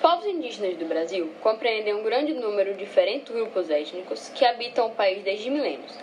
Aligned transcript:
povos 0.00 0.24
indígenas 0.24 0.78
do 0.78 0.86
Brasil 0.86 1.30
compreendem 1.42 1.92
um 1.92 2.02
grande 2.02 2.32
número 2.32 2.72
de 2.72 2.78
diferentes 2.78 3.30
grupos 3.34 3.68
étnicos 3.68 4.30
que 4.30 4.46
habitam 4.46 4.86
o 4.86 4.94
país 4.94 5.22
desde 5.22 5.50
milênios, 5.50 5.94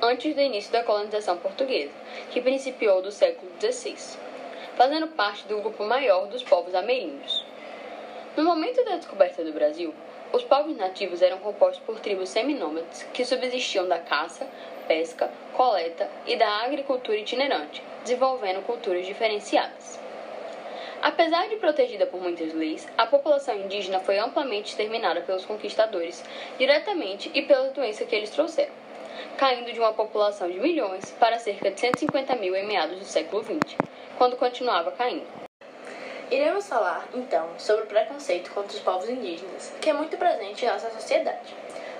antes 0.00 0.34
do 0.34 0.40
início 0.40 0.72
da 0.72 0.82
colonização 0.82 1.36
portuguesa, 1.36 1.92
que 2.30 2.40
principiou 2.40 3.02
do 3.02 3.12
século 3.12 3.52
XVI, 3.60 4.18
fazendo 4.74 5.06
parte 5.08 5.46
do 5.46 5.60
grupo 5.60 5.84
maior 5.84 6.28
dos 6.28 6.42
povos 6.42 6.74
ameríndios. 6.74 7.44
No 8.34 8.44
momento 8.44 8.82
da 8.86 8.96
descoberta 8.96 9.44
do 9.44 9.52
Brasil, 9.52 9.92
os 10.32 10.42
povos 10.42 10.74
nativos 10.74 11.20
eram 11.20 11.38
compostos 11.38 11.84
por 11.84 12.00
tribos 12.00 12.30
seminômades 12.30 13.02
que 13.12 13.22
subsistiam 13.22 13.86
da 13.86 13.98
caça, 13.98 14.48
pesca, 14.88 15.30
coleta 15.52 16.10
e 16.26 16.36
da 16.36 16.64
agricultura 16.64 17.18
itinerante, 17.18 17.82
desenvolvendo 18.02 18.64
culturas 18.64 19.04
diferenciadas. 19.04 20.00
Apesar 21.02 21.48
de 21.48 21.56
protegida 21.56 22.06
por 22.06 22.22
muitas 22.22 22.54
leis, 22.54 22.86
a 22.96 23.04
população 23.04 23.56
indígena 23.56 23.98
foi 23.98 24.20
amplamente 24.20 24.70
exterminada 24.70 25.20
pelos 25.20 25.44
conquistadores, 25.44 26.22
diretamente 26.56 27.28
e 27.34 27.42
pelas 27.42 27.72
doenças 27.72 28.06
que 28.06 28.14
eles 28.14 28.30
trouxeram, 28.30 28.72
caindo 29.36 29.72
de 29.72 29.80
uma 29.80 29.92
população 29.92 30.48
de 30.48 30.60
milhões 30.60 31.10
para 31.18 31.40
cerca 31.40 31.72
de 31.72 31.80
150 31.80 32.36
mil 32.36 32.54
em 32.54 32.68
meados 32.68 33.00
do 33.00 33.04
século 33.04 33.42
XX, 33.42 33.76
quando 34.16 34.36
continuava 34.36 34.92
caindo. 34.92 35.26
Iremos 36.30 36.68
falar, 36.68 37.08
então, 37.12 37.48
sobre 37.58 37.82
o 37.82 37.88
preconceito 37.88 38.52
contra 38.52 38.72
os 38.72 38.80
povos 38.80 39.08
indígenas, 39.08 39.74
que 39.80 39.90
é 39.90 39.92
muito 39.92 40.16
presente 40.16 40.64
em 40.64 40.68
nossa 40.68 40.88
sociedade. 40.90 41.52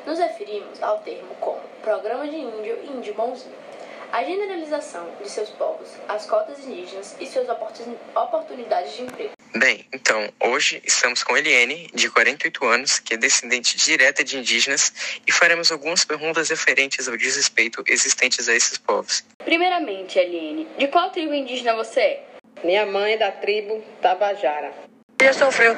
Nos 0.06 0.20
referimos 0.20 0.80
ao 0.80 0.98
termo 0.98 1.34
como 1.40 1.60
Programa 1.82 2.28
de 2.28 2.36
Índio 2.36 2.78
e 2.84 2.96
Índio 2.96 3.14
Bonzinho 3.14 3.71
a 4.12 4.22
generalização 4.22 5.08
de 5.22 5.28
seus 5.30 5.48
povos, 5.48 5.88
as 6.06 6.26
cotas 6.26 6.58
indígenas 6.60 7.16
e 7.18 7.26
suas 7.26 7.48
oportunidades 7.48 8.94
de 8.94 9.02
emprego. 9.02 9.32
Bem, 9.56 9.86
então, 9.92 10.30
hoje 10.38 10.82
estamos 10.84 11.24
com 11.24 11.36
Eliane, 11.36 11.88
de 11.94 12.10
48 12.10 12.64
anos, 12.66 12.98
que 12.98 13.14
é 13.14 13.16
descendente 13.16 13.76
direta 13.76 14.22
de 14.22 14.38
indígenas, 14.38 15.20
e 15.26 15.32
faremos 15.32 15.72
algumas 15.72 16.04
perguntas 16.04 16.50
referentes 16.50 17.08
ao 17.08 17.16
desrespeito 17.16 17.82
existentes 17.86 18.48
a 18.48 18.54
esses 18.54 18.76
povos. 18.76 19.24
Primeiramente, 19.44 20.18
Eliane, 20.18 20.68
de 20.78 20.88
qual 20.88 21.10
tribo 21.10 21.32
indígena 21.32 21.74
você 21.74 22.00
é? 22.00 22.24
Minha 22.62 22.84
mãe 22.84 23.14
é 23.14 23.16
da 23.16 23.32
tribo 23.32 23.82
Tabajara. 24.00 24.72
Já 25.20 25.32
sofreu 25.32 25.74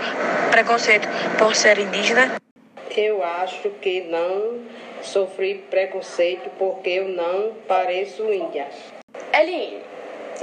preconceito 0.50 1.06
por 1.38 1.54
ser 1.54 1.78
indígena? 1.78 2.36
Eu 2.96 3.24
acho 3.24 3.70
que 3.70 4.02
não 4.02 4.60
sofri 5.02 5.56
preconceito 5.68 6.48
porque 6.56 6.90
eu 6.90 7.08
não 7.08 7.52
pareço 7.66 8.32
índia. 8.32 8.68
Eline, 9.36 9.80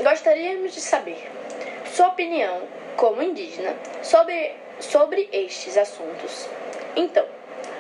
gostaríamos 0.04 0.74
de 0.74 0.82
saber 0.82 1.18
sua 1.86 2.10
opinião 2.10 2.64
como 2.98 3.22
indígena 3.22 3.74
sobre, 4.04 4.54
sobre 4.82 5.30
estes 5.32 5.78
assuntos. 5.78 6.50
Então, 6.94 7.26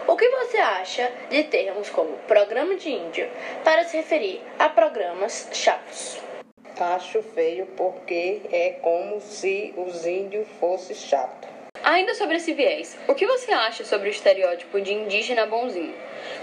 o 0.08 0.16
que 0.16 0.30
você 0.30 0.58
acha 0.58 1.11
de 1.30 1.44
termos 1.44 1.89
como 1.89 2.16
programa 2.19 2.75
de 2.75 2.91
índio 2.91 3.30
para 3.66 3.83
se 3.83 3.97
referir 3.97 4.41
a 4.58 4.69
programas 4.69 5.50
chatos? 5.52 6.17
Acho 6.80 7.22
feio 7.22 7.66
porque 7.75 8.39
é 8.50 8.78
como 8.81 9.19
se 9.19 9.73
os 9.75 10.06
índios 10.06 10.47
fossem 10.61 10.95
chatos. 10.95 11.60
Ainda 11.92 12.16
sobre 12.16 12.38
esse 12.38 12.53
viés, 12.53 12.97
o 13.06 13.14
que 13.14 13.28
você 13.28 13.52
acha 13.52 13.84
sobre 13.84 14.08
o 14.08 14.11
estereótipo 14.11 14.80
de 14.80 14.94
indígena 14.94 15.45
bonzinho? 15.45 15.94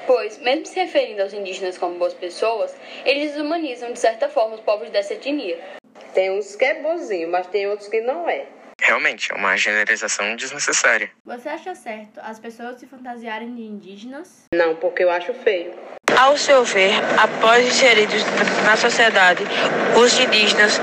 Pois, 0.07 0.37
mesmo 0.37 0.67
se 0.67 0.79
referindo 0.79 1.23
aos 1.23 1.33
indígenas 1.33 1.79
como 1.79 1.99
boas 1.99 2.13
pessoas, 2.13 2.77
eles 3.03 3.33
desumanizam 3.33 3.91
de 3.91 3.99
certa 3.99 4.29
forma 4.29 4.57
os 4.57 4.61
povos 4.61 4.91
dessa 4.91 5.15
etnia. 5.15 5.59
Tem 6.13 6.31
uns 6.31 6.55
que 6.55 6.67
é 6.67 6.83
bonzinho, 6.83 7.31
mas 7.31 7.47
tem 7.47 7.67
outros 7.67 7.89
que 7.89 8.03
não 8.03 8.29
é. 8.29 8.45
Realmente, 8.79 9.33
é 9.33 9.37
uma 9.37 9.57
generalização 9.57 10.37
desnecessária. 10.37 11.11
Você 11.25 11.49
acha 11.49 11.75
certo 11.75 12.21
as 12.23 12.39
pessoas 12.39 12.79
se 12.79 12.87
fantasiarem 12.87 13.55
de 13.55 13.63
indígenas? 13.63 14.45
Não, 14.53 14.77
porque 14.77 15.03
eu 15.03 15.11
acho 15.11 15.33
feio. 15.33 15.73
Ao 16.15 16.37
seu 16.37 16.63
ver, 16.63 16.93
após 17.19 17.67
inseridos 17.67 18.23
na 18.67 18.77
sociedade, 18.77 19.45
os 19.99 20.21
indígenas 20.21 20.79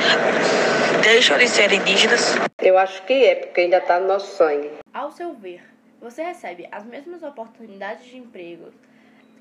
deixam 1.02 1.38
de 1.38 1.48
ser 1.48 1.72
indígenas? 1.72 2.36
Eu 2.62 2.78
acho 2.78 3.04
que 3.06 3.14
é, 3.14 3.36
porque 3.36 3.62
ainda 3.62 3.78
está 3.78 4.00
no 4.00 4.08
nosso 4.08 4.36
sangue. 4.36 4.72
Ao 4.94 5.12
seu 5.12 5.34
ver, 5.34 5.62
você 6.02 6.24
recebe 6.24 6.68
as 6.72 6.86
mesmas 6.86 7.24
oportunidades 7.24 8.06
de 8.06 8.18
emprego 8.18 8.72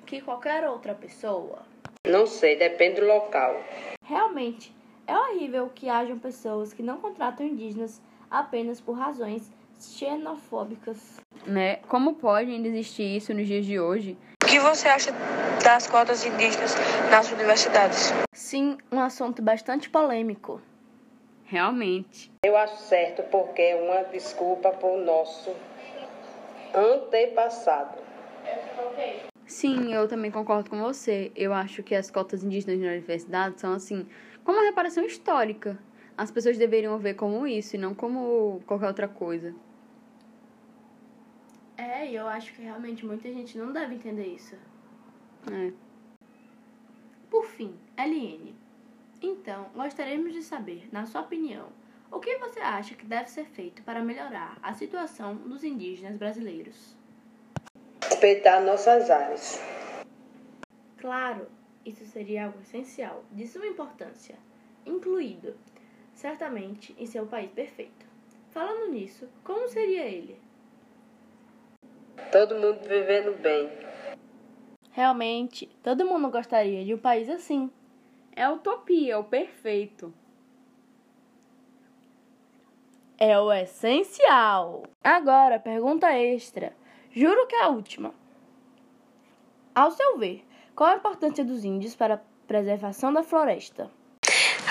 que 0.07 0.21
qualquer 0.21 0.69
outra 0.69 0.95
pessoa? 0.95 1.63
Não 2.07 2.27
sei, 2.27 2.57
depende 2.57 3.01
do 3.01 3.07
local. 3.07 3.63
Realmente, 4.03 4.75
é 5.07 5.17
horrível 5.17 5.71
que 5.75 5.89
hajam 5.89 6.19
pessoas 6.19 6.73
que 6.73 6.83
não 6.83 6.99
contratam 6.99 7.47
indígenas 7.47 8.01
apenas 8.31 8.81
por 8.81 8.93
razões 8.93 9.51
xenofóbicas. 9.81 11.21
Né? 11.47 11.77
Como 11.89 12.15
pode 12.15 12.51
ainda 12.51 12.69
existir 12.69 13.17
isso 13.17 13.33
nos 13.35 13.47
dias 13.47 13.65
de 13.65 13.79
hoje? 13.79 14.17
O 14.43 14.47
que 14.47 14.59
você 14.59 14.89
acha 14.89 15.13
das 15.65 15.87
cotas 15.87 16.25
indígenas 16.25 16.75
nas 17.11 17.31
universidades? 17.31 18.13
Sim, 18.33 18.77
um 18.93 19.01
assunto 19.01 19.43
bastante 19.43 19.89
polêmico. 19.89 20.61
Realmente. 21.55 22.33
Eu 22.45 22.57
acho 22.57 22.79
certo 22.79 23.23
porque 23.31 23.63
é 23.63 23.77
uma 23.77 24.03
desculpa 24.11 24.73
para 24.73 24.89
o 24.89 25.05
nosso 25.05 25.55
antepassado. 26.75 27.97
Sim, 29.47 29.95
eu 29.95 30.09
também 30.09 30.33
concordo 30.33 30.69
com 30.69 30.83
você. 30.83 31.31
Eu 31.37 31.55
acho 31.55 31.85
que 31.85 31.95
as 31.95 32.11
cotas 32.11 32.43
indígenas 32.43 32.81
na 32.81 32.89
universidade 32.89 33.61
são 33.61 33.73
assim, 33.73 34.05
como 34.43 34.59
uma 34.59 34.65
reparação 34.65 35.05
histórica. 35.05 35.79
As 36.19 36.29
pessoas 36.29 36.59
deveriam 36.59 36.99
ver 36.99 37.15
como 37.15 37.47
isso 37.47 37.77
e 37.77 37.79
não 37.79 37.95
como 37.95 38.61
qualquer 38.67 38.89
outra 38.89 39.07
coisa. 39.07 39.55
É, 41.77 42.11
e 42.11 42.17
eu 42.17 42.27
acho 42.27 42.53
que 42.53 42.63
realmente 42.63 43.07
muita 43.07 43.33
gente 43.33 43.57
não 43.57 43.73
deve 43.73 43.95
entender 43.95 44.27
isso. 44.27 44.57
É. 45.53 45.73
Por 47.31 47.47
fim, 47.47 47.79
LN. 47.97 48.64
Então, 49.27 49.71
gostaríamos 49.75 50.35
de 50.35 50.43
saber, 50.43 50.87
na 50.93 51.07
sua 51.07 51.23
opinião, 51.23 51.69
o 52.13 52.21
que 52.21 52.37
você 52.37 52.61
acha 52.61 52.95
que 52.95 53.07
deve 53.07 53.31
ser 53.31 53.47
feito 53.47 53.83
para 53.83 54.05
melhorar 54.05 54.59
a 54.63 54.75
situação 54.75 55.35
dos 55.35 55.65
indígenas 55.65 56.19
brasileiros? 56.19 56.95
Respeitar 58.03 58.61
nossas 58.61 59.09
áreas. 59.09 59.59
Claro, 60.99 61.47
isso 61.87 62.05
seria 62.05 62.45
algo 62.45 62.61
essencial, 62.61 63.25
de 63.33 63.47
suma 63.47 63.67
importância, 63.67 64.37
incluído, 64.85 65.57
certamente, 66.13 66.95
em 66.99 67.07
seu 67.07 67.25
país 67.27 67.51
perfeito. 67.51 68.05
Falando 68.51 68.93
nisso, 68.93 69.27
como 69.43 69.67
seria 69.69 70.05
ele? 70.05 70.39
Todo 72.31 72.57
mundo 72.57 72.87
vivendo 72.87 73.41
bem. 73.41 73.71
Realmente, 74.91 75.67
todo 75.83 76.05
mundo 76.05 76.29
gostaria 76.29 76.85
de 76.85 76.93
um 76.93 76.99
país 76.99 77.31
assim. 77.31 77.71
É 78.37 78.43
a 78.43 78.53
utopia, 78.53 79.15
é 79.15 79.17
o 79.17 79.23
perfeito. 79.23 80.13
É 83.17 83.39
o 83.39 83.53
essencial. 83.53 84.83
Agora, 85.03 85.61
pergunta 85.61 86.13
extra. 86.13 86.75
Juro 87.13 87.47
que 87.47 87.55
é 87.55 87.63
a 87.63 87.69
última. 87.69 88.13
Ao 89.73 89.93
seu 89.93 90.19
ver, 90.19 90.45
qual 90.75 90.91
a 90.91 90.97
importância 90.97 91.45
dos 91.45 91.65
índios 91.65 91.95
para 91.95 92.15
a 92.15 92.21
preservação 92.49 93.13
da 93.13 93.23
floresta? 93.23 93.89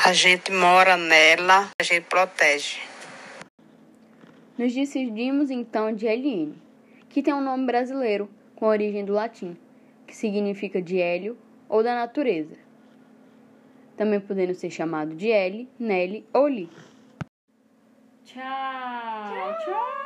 A 0.05 0.11
gente 0.11 0.51
mora 0.51 0.97
nela, 0.97 1.69
a 1.79 1.83
gente 1.83 2.05
protege. 2.07 2.81
Nos 4.57 4.73
decidimos 4.73 5.49
então 5.49 5.93
de 5.93 6.05
LN, 6.05 6.53
que 7.07 7.23
tem 7.23 7.33
um 7.33 7.39
nome 7.39 7.65
brasileiro 7.65 8.29
com 8.57 8.65
origem 8.65 9.05
do 9.05 9.13
latim, 9.13 9.57
que 10.05 10.13
significa 10.13 10.81
de 10.81 10.99
hélio 10.99 11.37
ou 11.69 11.81
da 11.81 11.95
natureza. 11.95 12.62
Também 13.95 14.19
podendo 14.19 14.53
ser 14.55 14.71
chamado 14.71 15.15
de 15.15 15.31
L, 15.31 15.67
Nelly 15.79 16.25
ou 16.33 16.47
Li. 16.47 16.69
Tchau. 18.25 18.41
Tchau. 19.63 20.02